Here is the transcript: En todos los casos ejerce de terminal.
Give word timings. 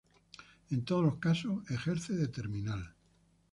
En 0.71 0.83
todos 0.83 1.05
los 1.05 1.17
casos 1.17 1.69
ejerce 1.69 2.13
de 2.13 2.27
terminal. 2.27 2.95